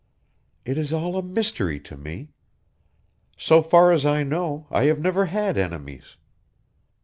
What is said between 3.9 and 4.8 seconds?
as I know